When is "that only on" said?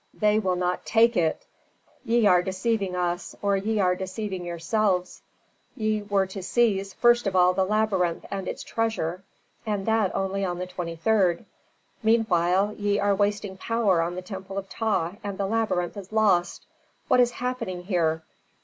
9.85-10.57